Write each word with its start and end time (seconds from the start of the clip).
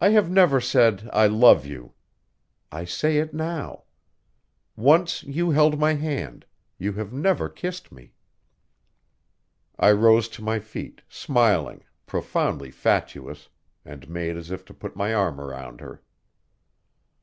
I 0.00 0.08
have 0.08 0.30
never 0.30 0.58
said, 0.58 1.10
'I 1.12 1.26
love 1.26 1.66
you.' 1.66 1.92
I 2.72 2.86
say 2.86 3.18
it 3.18 3.34
now. 3.34 3.84
Once 4.74 5.22
you 5.22 5.50
held 5.50 5.78
my 5.78 5.92
hand 5.92 6.46
you 6.78 6.94
have 6.94 7.12
never 7.12 7.50
kissed 7.50 7.92
me." 7.92 8.14
I 9.78 9.92
rose 9.92 10.28
to 10.30 10.42
my 10.42 10.60
feet, 10.60 11.02
smiling, 11.10 11.84
profoundly 12.06 12.70
fatuous, 12.70 13.50
and 13.84 14.08
made 14.08 14.38
as 14.38 14.50
if 14.50 14.64
to 14.64 14.72
put 14.72 14.96
my 14.96 15.12
arm 15.12 15.38
around 15.38 15.82
her. 15.82 16.00